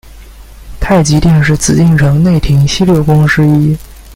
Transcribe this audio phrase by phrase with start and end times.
[0.79, 3.77] 太极殿是紫禁城内廷西六宫之一。